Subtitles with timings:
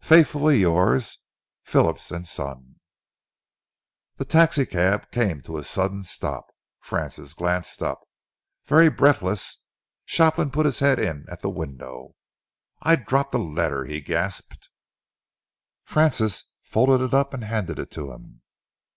[0.00, 1.18] Faithfully yours,
[1.62, 2.80] PHILLIPS & SON.
[4.16, 6.46] The taxicab came to a sudden stop.
[6.80, 8.00] Francis glanced up.
[8.64, 9.58] Very breathless,
[10.04, 12.16] Shopland put his head in at the window.
[12.82, 14.68] "I dropped a letter," he gasped.
[15.84, 18.42] Francis folded it up and handed it to him.